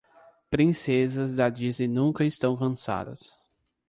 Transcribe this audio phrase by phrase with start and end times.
[0.49, 3.37] Princesas da Disney nunca estão cansadas.